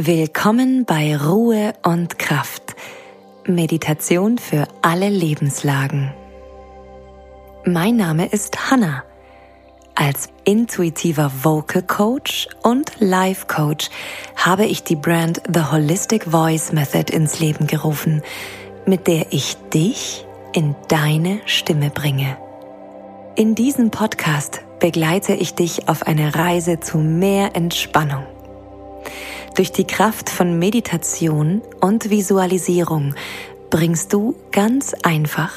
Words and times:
Willkommen 0.00 0.84
bei 0.84 1.16
Ruhe 1.16 1.72
und 1.82 2.20
Kraft. 2.20 2.76
Meditation 3.48 4.38
für 4.38 4.68
alle 4.80 5.08
Lebenslagen. 5.08 6.14
Mein 7.64 7.96
Name 7.96 8.26
ist 8.26 8.70
Hanna. 8.70 9.02
Als 9.96 10.28
intuitiver 10.44 11.32
Vocal 11.42 11.82
Coach 11.82 12.46
und 12.62 12.92
Life 13.00 13.46
Coach 13.48 13.90
habe 14.36 14.66
ich 14.66 14.84
die 14.84 14.94
Brand 14.94 15.42
The 15.52 15.62
Holistic 15.72 16.26
Voice 16.26 16.70
Method 16.70 17.12
ins 17.12 17.40
Leben 17.40 17.66
gerufen, 17.66 18.22
mit 18.86 19.08
der 19.08 19.32
ich 19.32 19.56
dich 19.74 20.24
in 20.52 20.76
deine 20.86 21.40
Stimme 21.46 21.90
bringe. 21.90 22.36
In 23.34 23.56
diesem 23.56 23.90
Podcast 23.90 24.60
begleite 24.78 25.34
ich 25.34 25.56
dich 25.56 25.88
auf 25.88 26.04
eine 26.04 26.36
Reise 26.36 26.78
zu 26.78 26.98
mehr 26.98 27.56
Entspannung. 27.56 28.24
Durch 29.58 29.72
die 29.72 29.88
Kraft 29.88 30.30
von 30.30 30.60
Meditation 30.60 31.62
und 31.80 32.10
Visualisierung 32.10 33.16
bringst 33.70 34.12
du 34.12 34.36
ganz 34.52 34.94
einfach 35.02 35.50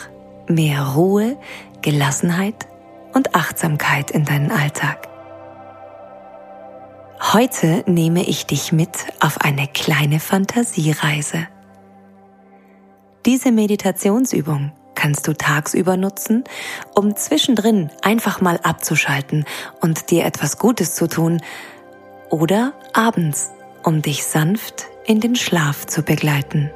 mehr 0.47 0.95
Ruhe, 0.95 1.37
Gelassenheit 1.83 2.67
und 3.13 3.35
Achtsamkeit 3.35 4.09
in 4.09 4.25
deinen 4.25 4.49
Alltag. 4.49 5.07
Heute 7.31 7.83
nehme 7.85 8.23
ich 8.23 8.47
dich 8.47 8.71
mit 8.71 8.89
auf 9.19 9.41
eine 9.41 9.67
kleine 9.67 10.19
Fantasiereise. 10.19 11.47
Diese 13.27 13.51
Meditationsübung 13.51 14.71
kannst 14.95 15.27
du 15.27 15.33
tagsüber 15.33 15.95
nutzen, 15.95 16.43
um 16.95 17.15
zwischendrin 17.15 17.91
einfach 18.01 18.41
mal 18.41 18.59
abzuschalten 18.63 19.45
und 19.79 20.09
dir 20.09 20.25
etwas 20.25 20.57
Gutes 20.57 20.95
zu 20.95 21.05
tun, 21.07 21.39
oder 22.31 22.73
abends, 22.93 23.51
um 23.83 24.01
dich 24.01 24.23
sanft 24.23 24.87
in 25.05 25.19
den 25.19 25.35
Schlaf 25.35 25.85
zu 25.85 26.03
begleiten. 26.03 26.71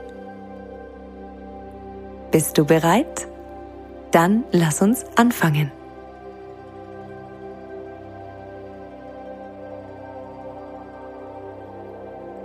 Bist 2.31 2.58
du 2.58 2.66
bereit? 2.66 3.28
Dann 4.11 4.44
lass 4.52 4.81
uns 4.81 5.06
anfangen. 5.16 5.72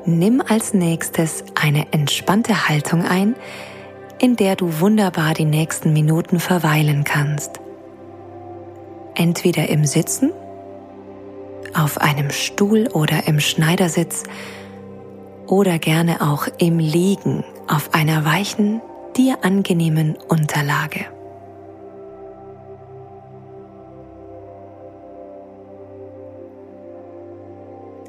Nimm 0.06 0.42
als 0.46 0.74
nächstes 0.74 1.44
eine 1.54 1.92
entspannte 1.92 2.68
Haltung 2.68 3.04
ein, 3.04 3.36
in 4.18 4.36
der 4.36 4.56
du 4.56 4.80
wunderbar 4.80 5.34
die 5.34 5.44
nächsten 5.44 5.92
Minuten 5.92 6.40
verweilen 6.40 7.04
kannst. 7.04 7.60
Entweder 9.14 9.68
im 9.68 9.84
Sitzen, 9.84 10.32
auf 11.74 11.98
einem 11.98 12.30
Stuhl 12.30 12.88
oder 12.88 13.26
im 13.26 13.40
Schneidersitz 13.40 14.24
oder 15.46 15.78
gerne 15.78 16.20
auch 16.20 16.46
im 16.58 16.78
Liegen 16.78 17.44
auf 17.68 17.94
einer 17.94 18.24
weichen, 18.24 18.80
dir 19.16 19.38
angenehmen 19.42 20.16
Unterlage. 20.28 21.06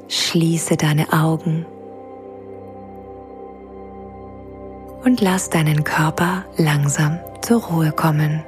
Schließe 0.08 0.76
deine 0.76 1.12
Augen 1.12 1.66
und 5.04 5.20
lass 5.20 5.50
deinen 5.50 5.84
Körper 5.84 6.44
langsam 6.56 7.18
zur 7.42 7.62
Ruhe 7.62 7.92
kommen. 7.92 8.42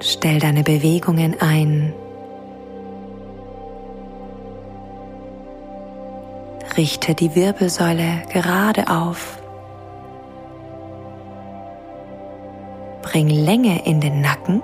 Stell 0.00 0.38
deine 0.38 0.62
Bewegungen 0.62 1.36
ein. 1.40 1.92
Richte 6.76 7.14
die 7.14 7.34
Wirbelsäule 7.34 8.22
gerade 8.32 8.88
auf. 8.88 9.38
Bring 13.02 13.28
Länge 13.28 13.86
in 13.86 14.00
den 14.00 14.20
Nacken. 14.20 14.62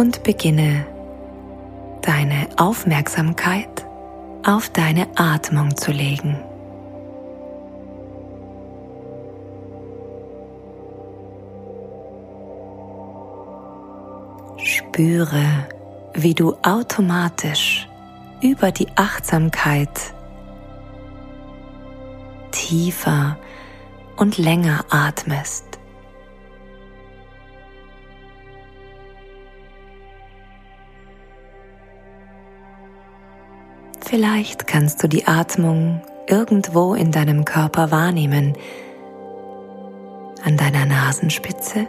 und 0.00 0.22
beginne 0.22 0.86
deine 2.00 2.48
Aufmerksamkeit 2.56 3.86
auf 4.46 4.70
deine 4.70 5.06
Atmung 5.14 5.76
zu 5.76 5.92
legen. 5.92 6.49
Spüre, 14.92 15.68
wie 16.14 16.34
du 16.34 16.56
automatisch 16.62 17.88
über 18.42 18.72
die 18.72 18.88
Achtsamkeit 18.96 19.88
tiefer 22.50 23.38
und 24.16 24.36
länger 24.36 24.84
atmest. 24.90 25.78
Vielleicht 34.00 34.66
kannst 34.66 35.04
du 35.04 35.08
die 35.08 35.28
Atmung 35.28 36.02
irgendwo 36.26 36.94
in 36.94 37.12
deinem 37.12 37.44
Körper 37.44 37.92
wahrnehmen, 37.92 38.54
an 40.42 40.56
deiner 40.56 40.84
Nasenspitze, 40.84 41.86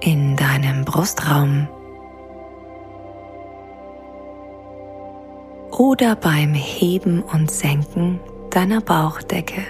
in 0.00 0.36
deinem 0.36 0.84
Brustraum 0.84 1.68
oder 5.70 6.16
beim 6.16 6.54
Heben 6.54 7.22
und 7.22 7.50
Senken 7.50 8.20
deiner 8.50 8.80
Bauchdecke. 8.80 9.62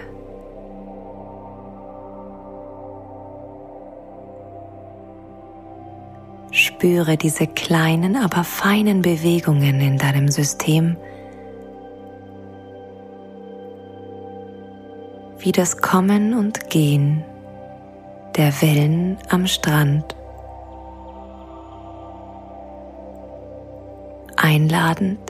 Spüre 6.52 7.16
diese 7.16 7.46
kleinen, 7.46 8.16
aber 8.16 8.42
feinen 8.42 9.02
Bewegungen 9.02 9.80
in 9.80 9.98
deinem 9.98 10.28
System, 10.28 10.96
wie 15.38 15.52
das 15.52 15.78
Kommen 15.78 16.34
und 16.34 16.70
Gehen 16.70 17.24
der 18.36 18.52
Wellen 18.62 19.16
am 19.28 19.46
Strand. 19.46 20.16
Einladend, 24.42 25.20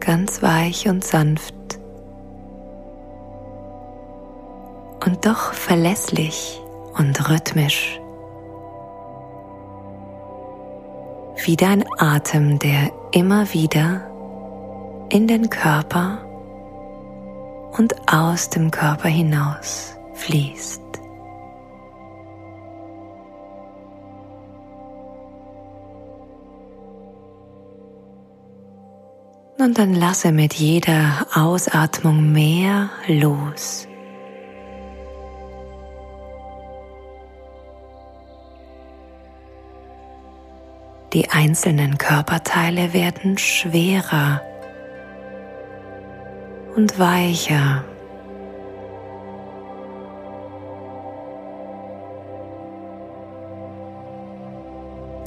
ganz 0.00 0.42
weich 0.42 0.88
und 0.88 1.04
sanft 1.04 1.54
und 5.04 5.26
doch 5.26 5.52
verlässlich 5.52 6.60
und 6.96 7.28
rhythmisch. 7.28 8.00
wie 11.46 11.56
dein 11.56 11.84
Atem, 11.98 12.58
der 12.58 12.90
immer 13.12 13.52
wieder 13.52 14.00
in 15.10 15.26
den 15.26 15.50
Körper 15.50 16.18
und 17.76 17.94
aus 18.10 18.48
dem 18.48 18.70
Körper 18.70 19.08
hinaus 19.08 19.94
fließt. 20.14 20.83
Und 29.64 29.78
dann 29.78 29.94
lasse 29.94 30.30
mit 30.30 30.52
jeder 30.52 31.26
Ausatmung 31.32 32.32
mehr 32.32 32.90
los. 33.06 33.88
Die 41.14 41.30
einzelnen 41.30 41.96
Körperteile 41.96 42.92
werden 42.92 43.38
schwerer 43.38 44.42
und 46.76 46.98
weicher. 46.98 47.84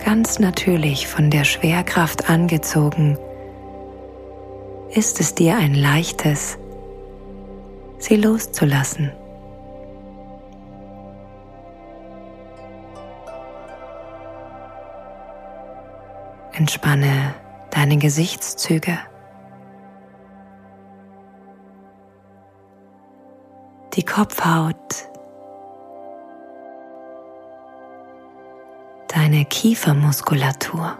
Ganz 0.05 0.37
natürlich 0.37 1.07
von 1.07 1.31
der 1.31 1.43
Schwerkraft 1.43 2.29
angezogen, 2.29 3.17
ist 4.97 5.19
es 5.19 5.35
dir 5.35 5.55
ein 5.57 5.75
leichtes, 5.75 6.57
sie 7.99 8.15
loszulassen. 8.15 9.11
Entspanne 16.53 17.35
deine 17.69 17.97
Gesichtszüge, 17.97 18.97
die 23.93 24.03
Kopfhaut, 24.03 25.11
deine 29.09 29.45
Kiefermuskulatur. 29.45 30.97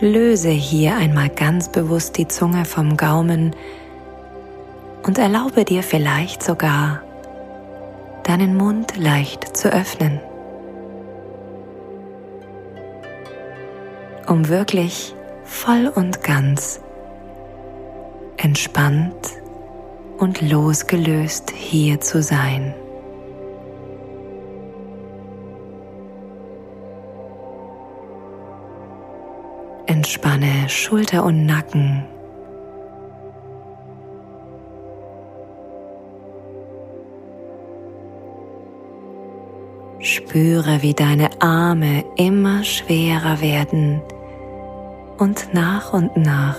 Löse 0.00 0.50
hier 0.50 0.96
einmal 0.96 1.30
ganz 1.30 1.70
bewusst 1.70 2.18
die 2.18 2.28
Zunge 2.28 2.66
vom 2.66 2.98
Gaumen 2.98 3.56
und 5.04 5.16
erlaube 5.18 5.64
dir 5.64 5.82
vielleicht 5.82 6.42
sogar, 6.42 7.00
deinen 8.24 8.56
Mund 8.56 8.96
leicht 8.98 9.56
zu 9.56 9.72
öffnen, 9.72 10.20
um 14.26 14.48
wirklich 14.48 15.14
voll 15.44 15.90
und 15.94 16.22
ganz 16.22 16.80
entspannt 18.36 19.30
und 20.18 20.42
losgelöst 20.42 21.52
hier 21.54 22.00
zu 22.02 22.22
sein. 22.22 22.74
Entspanne 30.06 30.68
Schulter 30.68 31.24
und 31.24 31.46
Nacken. 31.46 32.04
Spüre, 39.98 40.80
wie 40.82 40.94
deine 40.94 41.28
Arme 41.42 42.04
immer 42.16 42.62
schwerer 42.62 43.40
werden 43.40 44.00
und 45.18 45.52
nach 45.52 45.92
und 45.92 46.16
nach 46.16 46.56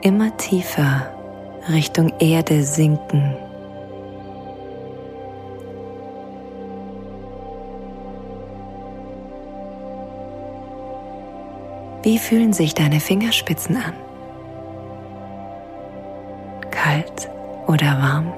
immer 0.00 0.36
tiefer 0.38 1.14
Richtung 1.72 2.12
Erde 2.18 2.64
sinken. 2.64 3.36
Wie 12.02 12.18
fühlen 12.18 12.52
sich 12.52 12.74
deine 12.74 12.98
Fingerspitzen 12.98 13.76
an? 13.76 13.94
Kalt 16.72 17.30
oder 17.68 17.86
warm? 17.86 18.32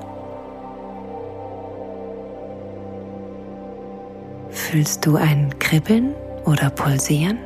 Fühlst 4.51 5.07
du 5.07 5.17
ein 5.17 5.59
Kribbeln 5.59 6.15
oder 6.45 6.69
Pulsieren? 6.69 7.39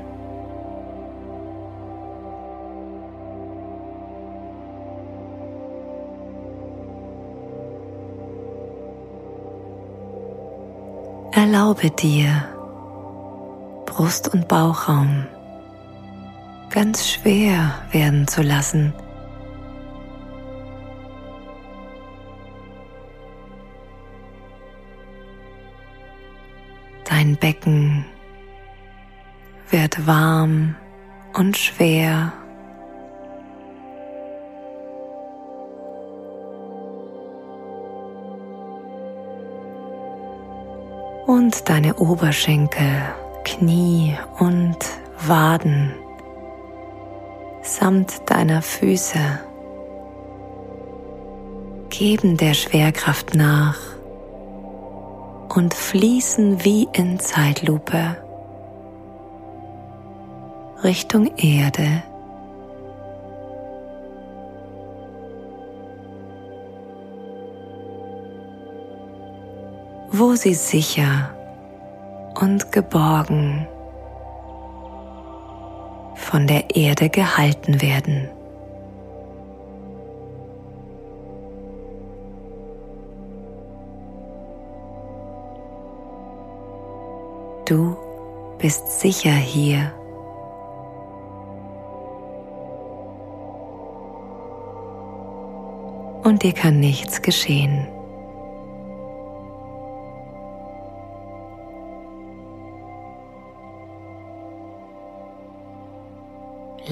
Erlaube 11.30 11.90
dir, 11.90 12.44
Brust- 13.86 14.34
und 14.34 14.48
Bauchraum 14.48 15.26
ganz 16.70 17.08
schwer 17.08 17.74
werden 17.92 18.26
zu 18.28 18.42
lassen. 18.42 18.92
Dein 27.04 27.36
Becken 27.36 28.04
wird 29.70 30.06
warm 30.06 30.76
und 31.34 31.56
schwer. 31.56 32.32
Und 41.26 41.68
deine 41.68 41.94
Oberschenkel, 41.96 43.02
Knie 43.44 44.16
und 44.38 44.78
Waden 45.26 45.92
samt 47.68 48.30
deiner 48.30 48.62
Füße 48.62 49.18
geben 51.90 52.36
der 52.36 52.54
Schwerkraft 52.54 53.34
nach 53.34 53.78
und 55.54 55.74
fließen 55.74 56.64
wie 56.64 56.88
in 56.92 57.18
Zeitlupe 57.18 58.16
Richtung 60.82 61.36
Erde. 61.36 62.02
wo 70.10 70.34
sie 70.34 70.54
sicher 70.54 71.30
und 72.40 72.72
geborgen 72.72 73.68
von 76.28 76.46
der 76.46 76.76
Erde 76.76 77.08
gehalten 77.08 77.80
werden. 77.80 78.28
Du 87.64 87.96
bist 88.58 89.00
sicher 89.00 89.30
hier. 89.30 89.92
Und 96.24 96.42
dir 96.42 96.52
kann 96.52 96.78
nichts 96.78 97.22
geschehen. 97.22 97.88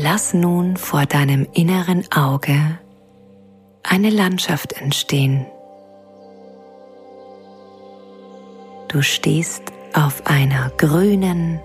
Lass 0.09 0.35
nun 0.35 0.77
vor 0.77 1.05
deinem 1.05 1.49
inneren 1.53 2.05
Auge 2.13 2.79
eine 3.83 4.09
Landschaft 4.09 4.75
entstehen. 4.75 5.47
Du 8.87 9.03
stehst 9.03 9.65
auf 9.95 10.25
einer 10.27 10.71
grünen, 10.77 11.59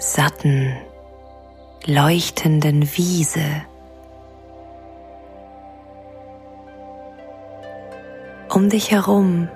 satten, 0.00 0.76
leuchtenden 1.86 2.82
Wiese. 2.96 3.62
Um 8.52 8.70
dich 8.70 8.90
herum 8.90 9.46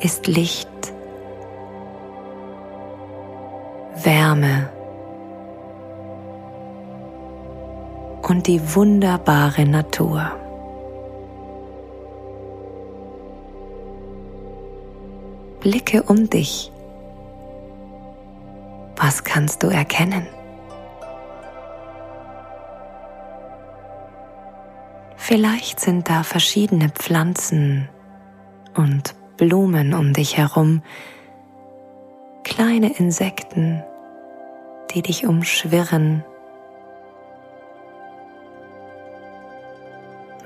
ist 0.00 0.26
Licht, 0.28 0.70
Wärme, 4.02 4.70
und 8.28 8.48
die 8.48 8.74
wunderbare 8.74 9.64
Natur. 9.66 10.32
Blicke 15.60 16.02
um 16.02 16.28
dich. 16.28 16.72
Was 18.96 19.22
kannst 19.22 19.62
du 19.62 19.68
erkennen? 19.68 20.26
Vielleicht 25.16 25.80
sind 25.80 26.08
da 26.08 26.22
verschiedene 26.22 26.88
Pflanzen 26.88 27.88
und 28.74 29.14
Blumen 29.36 29.94
um 29.94 30.12
dich 30.12 30.36
herum, 30.36 30.82
kleine 32.42 32.96
Insekten, 32.96 33.82
die 34.92 35.02
dich 35.02 35.26
umschwirren 35.26 36.24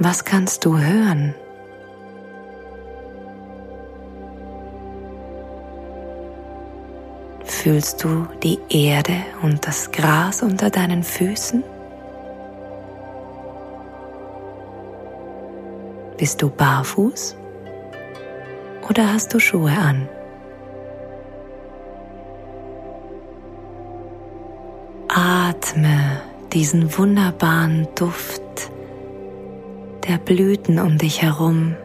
Was 0.03 0.25
kannst 0.25 0.65
du 0.65 0.79
hören? 0.79 1.35
Fühlst 7.45 8.03
du 8.03 8.27
die 8.43 8.59
Erde 8.71 9.17
und 9.43 9.67
das 9.67 9.93
Gras 9.93 10.43
unter 10.43 10.71
deinen 10.71 11.03
Füßen? 11.03 11.63
Bist 16.17 16.41
du 16.41 16.49
barfuß 16.49 17.37
oder 18.89 19.13
hast 19.13 19.35
du 19.35 19.39
Schuhe 19.39 19.73
an? 19.73 20.09
Atme 25.09 26.23
diesen 26.55 26.97
wunderbaren 26.97 27.87
Duft 27.95 28.40
der 30.11 30.19
Blüten 30.19 30.81
um 30.81 30.99
dich 30.99 31.23
herum. 31.23 31.77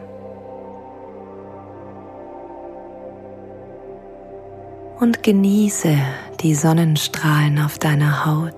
Und 4.98 5.22
genieße 5.22 5.96
die 6.40 6.56
Sonnenstrahlen 6.56 7.60
auf 7.60 7.78
deiner 7.78 8.26
Haut. 8.26 8.52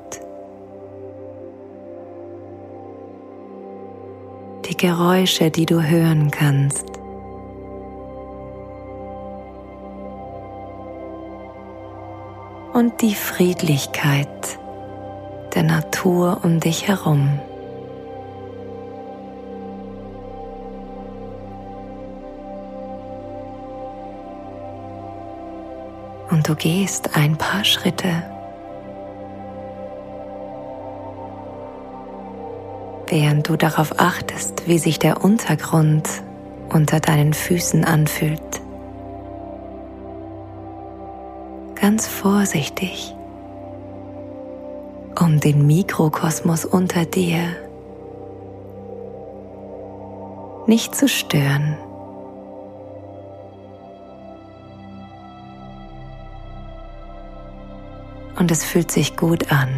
Die 4.64 4.76
Geräusche, 4.78 5.50
die 5.50 5.66
du 5.66 5.82
hören 5.82 6.30
kannst. 6.30 6.86
Und 12.72 13.02
die 13.02 13.14
Friedlichkeit 13.14 14.58
der 15.54 15.64
Natur 15.64 16.40
um 16.42 16.58
dich 16.58 16.88
herum. 16.88 17.38
Und 26.30 26.48
du 26.48 26.54
gehst 26.54 27.16
ein 27.16 27.36
paar 27.36 27.64
Schritte 27.64 28.22
während 33.10 33.48
du 33.48 33.56
darauf 33.56 33.98
achtest, 33.98 34.68
wie 34.68 34.78
sich 34.78 34.98
der 34.98 35.24
Untergrund 35.24 36.08
unter 36.68 37.00
deinen 37.00 37.32
Füßen 37.32 37.84
anfühlt. 37.84 38.40
Ganz 41.80 42.06
vorsichtig, 42.06 43.14
um 45.18 45.40
den 45.40 45.66
Mikrokosmos 45.66 46.64
unter 46.64 47.04
dir 47.04 47.40
nicht 50.66 50.94
zu 50.94 51.08
stören. 51.08 51.76
Und 58.38 58.50
es 58.50 58.64
fühlt 58.64 58.90
sich 58.90 59.16
gut 59.16 59.50
an. 59.50 59.68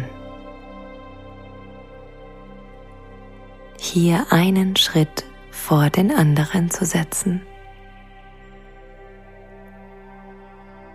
hier 3.91 4.27
einen 4.29 4.75
Schritt 4.75 5.25
vor 5.49 5.89
den 5.89 6.11
anderen 6.11 6.69
zu 6.69 6.85
setzen. 6.85 7.41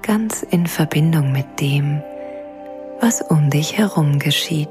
Ganz 0.03 0.43
in 0.43 0.67
Verbindung 0.67 1.33
mit 1.33 1.61
dem, 1.61 2.03
was 3.01 3.21
um 3.21 3.51
dich 3.51 3.77
herum 3.77 4.19
geschieht. 4.19 4.69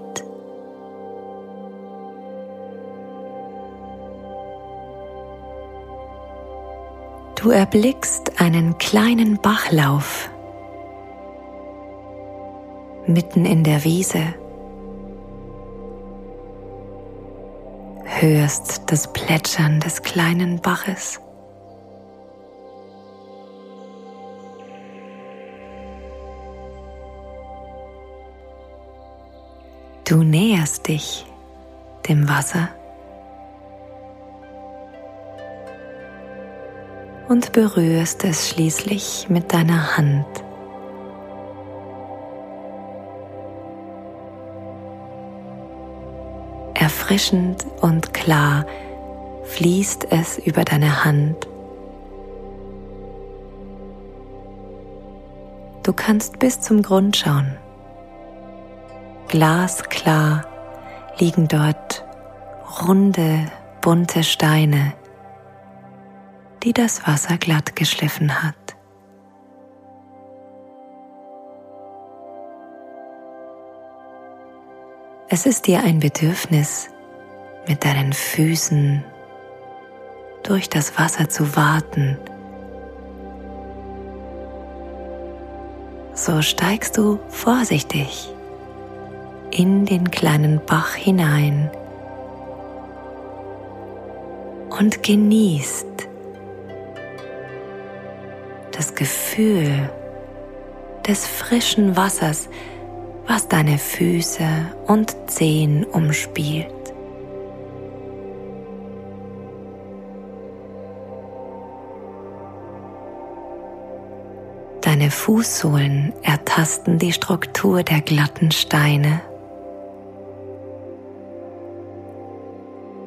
Du 7.36 7.52
erblickst 7.52 8.40
einen 8.40 8.78
kleinen 8.78 9.40
Bachlauf 9.40 10.32
mitten 13.07 13.45
in 13.45 13.63
der 13.63 13.83
Wiese. 13.83 14.35
hörst 18.21 18.83
das 18.91 19.12
Plätschern 19.12 19.79
des 19.79 20.01
kleinen 20.01 20.59
Baches. 20.59 21.19
Du 30.07 30.24
näherst 30.24 30.88
dich 30.88 31.25
dem 32.07 32.29
Wasser 32.29 32.69
und 37.27 37.51
berührst 37.53 38.24
es 38.24 38.50
schließlich 38.50 39.27
mit 39.29 39.51
deiner 39.51 39.97
Hand. 39.97 40.45
Erfrischend 47.05 47.67
und 47.81 48.15
klar 48.15 48.65
fließt 49.43 50.07
es 50.09 50.39
über 50.39 50.63
deine 50.63 51.05
Hand. 51.05 51.47
Du 55.83 55.93
kannst 55.93 56.39
bis 56.39 56.62
zum 56.62 56.81
Grund 56.81 57.15
schauen. 57.15 57.57
Glasklar 59.27 60.45
liegen 61.19 61.47
dort 61.47 62.03
runde, 62.88 63.51
bunte 63.81 64.24
Steine, 64.24 64.93
die 66.63 66.74
das 66.74 67.05
Wasser 67.05 67.38
glatt 67.38 67.75
geschliffen 67.75 68.41
hat. 68.41 68.55
Es 75.29 75.45
ist 75.45 75.67
dir 75.67 75.83
ein 75.83 76.00
Bedürfnis, 76.00 76.89
mit 77.67 77.84
deinen 77.84 78.13
Füßen 78.13 79.03
durch 80.43 80.69
das 80.69 80.98
Wasser 81.00 81.29
zu 81.29 81.55
warten. 81.55 82.17
So 86.13 86.41
steigst 86.41 86.98
du 86.98 87.19
vorsichtig 87.29 88.29
in 89.51 89.86
den 89.86 90.12
kleinen 90.12 90.62
Bach 90.65 90.93
hinein 90.95 91.69
und 94.79 95.03
genießt 95.03 96.07
das 98.72 98.95
Gefühl 98.95 99.89
des 101.07 101.25
frischen 101.27 101.95
Wassers, 101.95 102.50
was 103.27 103.48
deine 103.48 103.77
Füße 103.77 104.48
und 104.88 105.15
Zehen 105.27 105.84
umspielt. 105.86 106.75
Deine 115.05 115.12
Fußsohlen 115.12 116.13
ertasten 116.24 116.97
die 116.97 117.13
Struktur 117.13 117.83
der 117.83 118.01
glatten 118.01 118.50
Steine. 118.50 119.21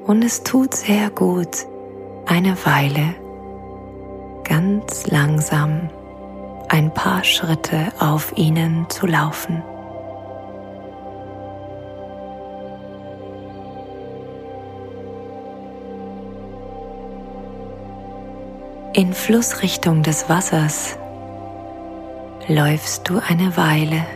Und 0.07 0.23
es 0.23 0.45
tut 0.45 0.75
sehr 0.75 1.11
gut, 1.11 1.67
eine 2.25 2.57
Weile 2.65 3.17
ganz 4.45 5.09
langsam 5.09 5.91
ein 6.69 6.95
paar 6.95 7.25
Schritte 7.25 7.89
auf 7.99 8.33
ihnen 8.37 8.89
zu 8.89 9.09
laufen. 9.09 9.61
In 18.93 19.13
Flussrichtung 19.13 20.05
des 20.05 20.29
Wassers 20.29 20.97
läufst 22.49 23.07
du 23.09 23.21
eine 23.29 23.57
Weile 23.59 24.07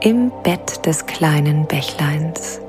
im 0.00 0.30
Bett 0.42 0.84
des 0.84 1.06
kleinen 1.06 1.66
Bächleins. 1.66 2.60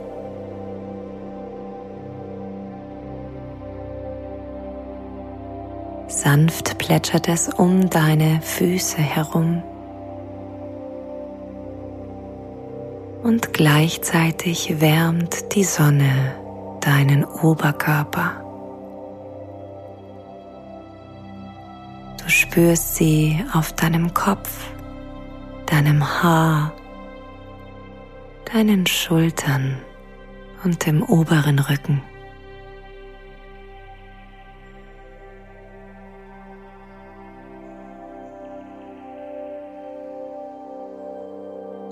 Sanft 6.07 6.77
plätschert 6.77 7.27
es 7.27 7.49
um 7.49 7.89
deine 7.89 8.39
Füße 8.41 8.99
herum 8.99 9.61
und 13.21 13.51
gleichzeitig 13.51 14.79
wärmt 14.79 15.55
die 15.55 15.65
Sonne 15.65 16.35
deinen 16.79 17.25
Oberkörper. 17.25 18.44
Spürst 22.45 22.95
sie 22.95 23.43
auf 23.53 23.73
deinem 23.73 24.13
Kopf, 24.13 24.67
deinem 25.65 26.03
Haar, 26.21 26.71
deinen 28.53 28.85
Schultern 28.85 29.77
und 30.63 30.85
dem 30.85 31.01
oberen 31.03 31.59
Rücken. 31.59 32.01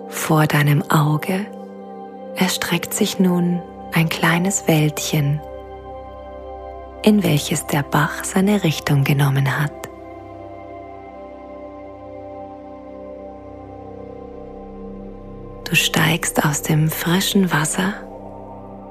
Vor 0.09 0.47
deinem 0.47 0.83
Auge 0.89 1.45
erstreckt 2.35 2.93
sich 2.93 3.19
nun 3.19 3.61
ein 3.91 4.07
kleines 4.07 4.67
Wäldchen, 4.67 5.41
in 7.03 7.23
welches 7.23 7.67
der 7.67 7.83
Bach 7.83 8.23
seine 8.23 8.63
Richtung 8.63 9.03
genommen 9.03 9.59
hat. 9.59 9.82
Du 15.73 15.77
steigst 15.77 16.45
aus 16.45 16.61
dem 16.61 16.87
frischen 16.87 17.51
Wasser 17.51 17.95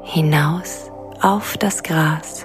hinaus 0.03 0.91
auf 1.21 1.57
das 1.57 1.85
Gras. 1.85 2.45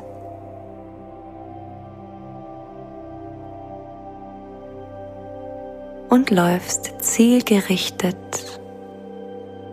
Und 6.09 6.29
läufst 6.29 7.01
zielgerichtet 7.01 8.61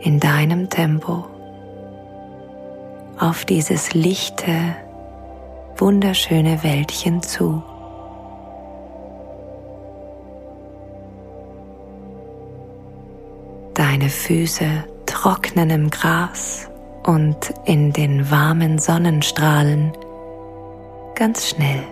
in 0.01 0.19
deinem 0.19 0.71
Tempo 0.71 1.27
auf 3.19 3.45
dieses 3.45 3.93
lichte, 3.93 4.77
wunderschöne 5.77 6.63
Wäldchen 6.63 7.23
zu. 7.23 7.63
Deine 14.05 14.13
Füße 14.13 14.67
trocknen 15.07 15.71
im 15.71 15.89
Gras 15.89 16.69
und 17.07 17.55
in 17.65 17.91
den 17.91 18.31
warmen 18.31 18.79
Sonnenstrahlen 18.79 19.93
ganz 21.15 21.49
schnell. 21.49 21.83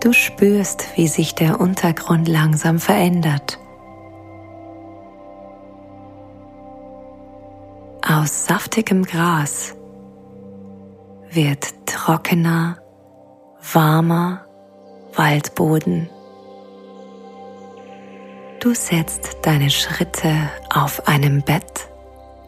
Du 0.00 0.14
spürst, 0.14 0.86
wie 0.96 1.08
sich 1.08 1.34
der 1.34 1.60
Untergrund 1.60 2.26
langsam 2.26 2.78
verändert. 2.78 3.58
Aus 8.00 8.46
saftigem 8.46 9.04
Gras 9.04 9.74
wird 11.30 11.77
trockener, 12.08 12.78
warmer 13.74 14.46
Waldboden. 15.14 16.08
Du 18.60 18.72
setzt 18.72 19.36
deine 19.42 19.68
Schritte 19.68 20.32
auf 20.72 21.06
einem 21.06 21.42
Bett 21.42 21.90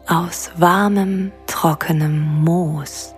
aus 0.07 0.49
warmem, 0.55 1.31
trockenem 1.45 2.43
Moos. 2.43 3.13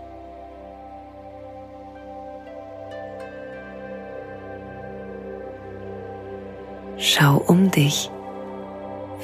Schau 6.97 7.37
um 7.37 7.71
dich, 7.71 8.11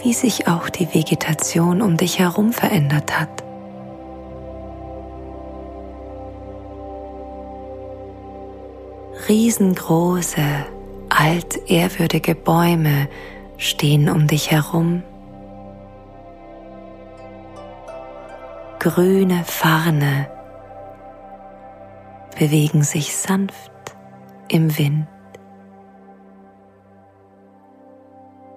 wie 0.04 0.14
sich 0.14 0.48
auch 0.48 0.70
die 0.70 0.88
Vegetation 0.94 1.82
um 1.82 1.98
dich 1.98 2.20
herum 2.20 2.54
verändert 2.54 3.20
hat. 3.20 3.49
Riesengroße, 9.30 10.42
altehrwürdige 11.10 12.34
Bäume 12.34 13.08
stehen 13.58 14.10
um 14.10 14.26
dich 14.26 14.50
herum. 14.50 15.04
Grüne 18.80 19.44
Farne 19.46 20.32
bewegen 22.40 22.82
sich 22.82 23.16
sanft 23.16 23.72
im 24.48 24.76
Wind. 24.80 25.08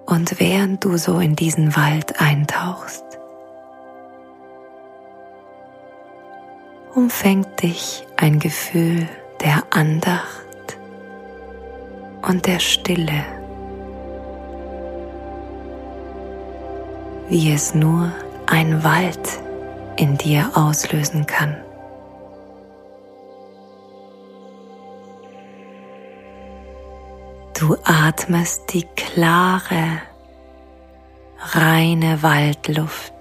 Und 0.07 0.39
während 0.39 0.83
du 0.83 0.97
so 0.97 1.19
in 1.19 1.35
diesen 1.35 1.75
Wald 1.75 2.19
eintauchst, 2.19 3.05
umfängt 6.95 7.61
dich 7.61 8.07
ein 8.17 8.39
Gefühl 8.39 9.07
der 9.39 9.61
Andacht 9.69 10.52
und 12.27 12.47
der 12.47 12.59
Stille, 12.59 13.25
wie 17.29 17.51
es 17.51 17.75
nur 17.75 18.11
ein 18.47 18.83
Wald 18.83 19.41
in 19.97 20.17
dir 20.17 20.51
auslösen 20.55 21.25
kann. 21.25 21.55
Du 27.59 27.77
atmest 27.83 28.73
die 28.73 28.85
klare, 28.95 30.01
reine 31.53 32.21
Waldluft 32.21 33.13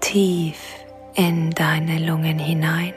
tief 0.00 0.58
in 1.14 1.50
deine 1.50 1.98
Lungen 1.98 2.38
hinein. 2.38 2.94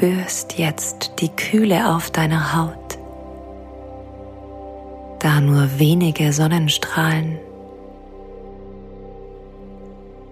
Spürst 0.00 0.56
jetzt 0.56 1.12
die 1.18 1.28
Kühle 1.28 1.94
auf 1.94 2.10
deiner 2.10 2.56
Haut, 2.56 2.98
da 5.18 5.42
nur 5.42 5.78
wenige 5.78 6.32
Sonnenstrahlen 6.32 7.38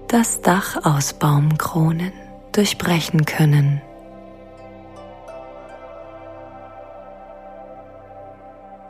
das 0.06 0.40
Dach 0.40 0.86
aus 0.86 1.12
Baumkronen 1.12 2.12
durchbrechen 2.52 3.26
können. 3.26 3.82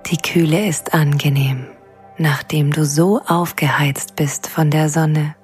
Die 0.06 0.18
Kühle 0.18 0.68
ist 0.68 0.94
angenehm, 0.94 1.66
nachdem 2.18 2.70
du 2.70 2.84
so 2.84 3.20
aufgeheizt 3.26 4.14
bist 4.14 4.46
von 4.46 4.70
der 4.70 4.88
Sonne. 4.88 5.34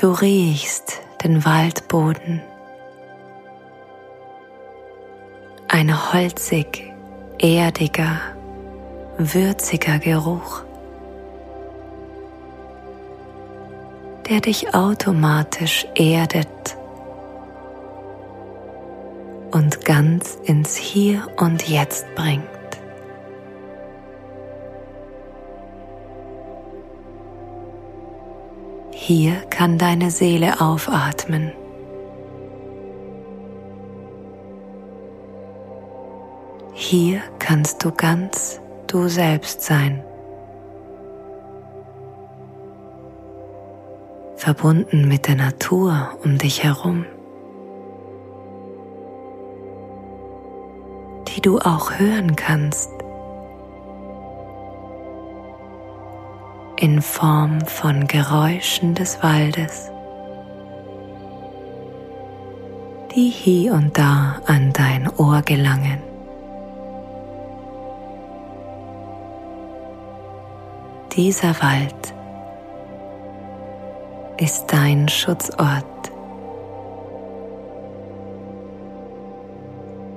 Du 0.00 0.12
riechst 0.12 1.00
den 1.24 1.44
Waldboden. 1.44 2.40
Ein 5.68 6.12
holzig, 6.12 6.92
erdiger, 7.38 8.20
würziger 9.18 9.98
Geruch. 9.98 10.62
der 14.28 14.40
dich 14.40 14.74
automatisch 14.74 15.86
erdet 15.94 16.76
und 19.50 19.84
ganz 19.84 20.38
ins 20.44 20.76
Hier 20.76 21.26
und 21.38 21.66
Jetzt 21.68 22.14
bringt. 22.14 22.57
Hier 29.08 29.36
kann 29.48 29.78
deine 29.78 30.10
Seele 30.10 30.60
aufatmen. 30.60 31.50
Hier 36.74 37.22
kannst 37.38 37.82
du 37.82 37.90
ganz 37.90 38.60
du 38.86 39.08
selbst 39.08 39.62
sein. 39.62 40.04
verbunden 44.36 45.08
mit 45.08 45.26
der 45.26 45.36
Natur 45.36 46.10
um 46.22 46.36
dich 46.36 46.62
herum, 46.62 47.06
die 51.28 51.40
du 51.40 51.58
auch 51.58 51.98
hören 51.98 52.36
kannst 52.36 52.97
in 56.80 57.02
Form 57.02 57.60
von 57.62 58.06
Geräuschen 58.06 58.94
des 58.94 59.20
Waldes, 59.22 59.90
die 63.14 63.30
hier 63.30 63.72
und 63.72 63.98
da 63.98 64.36
an 64.46 64.72
dein 64.72 65.08
Ohr 65.16 65.42
gelangen. 65.42 66.00
Dieser 71.16 71.60
Wald 71.60 72.14
ist 74.36 74.66
dein 74.68 75.08
Schutzort. 75.08 75.84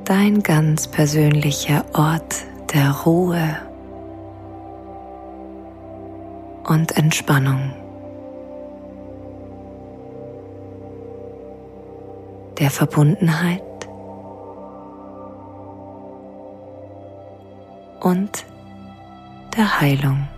Dein 0.06 0.44
ganz 0.44 0.88
persönlicher 0.88 1.86
Ort 1.94 2.44
der 2.72 2.92
Ruhe 2.92 3.71
und 6.72 6.96
Entspannung. 6.96 7.74
Der 12.60 12.70
Verbundenheit 12.70 13.62
und 18.00 18.46
der 19.58 19.82
Heilung. 19.82 20.30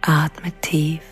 Atme 0.00 0.50
tief. 0.60 1.07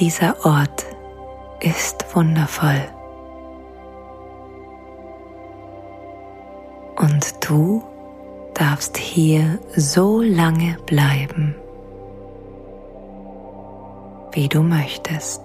Dieser 0.00 0.34
Ort 0.46 0.86
ist 1.60 2.16
wundervoll. 2.16 2.88
Und 6.96 7.46
Du 7.46 7.82
darfst 8.54 8.96
hier 8.96 9.58
so 9.76 10.22
lange 10.22 10.78
bleiben, 10.86 11.54
wie 14.32 14.48
du 14.48 14.62
möchtest, 14.62 15.42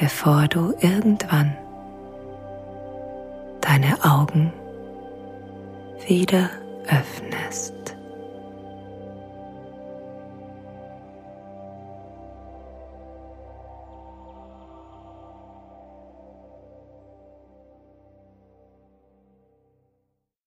bevor 0.00 0.48
du 0.48 0.74
irgendwann 0.80 1.56
deine 3.60 4.02
Augen 4.02 4.52
wieder 6.08 6.50
öffnest. 6.88 7.81